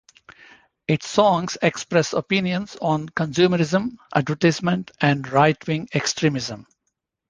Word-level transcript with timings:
Its 0.87 1.07
songs 1.07 1.59
express 1.61 2.13
opinions 2.13 2.75
on 2.81 3.07
consumerism, 3.09 3.97
advertisement 4.15 4.89
and 4.99 5.31
right-wing 5.31 5.87
extremism. 5.93 6.65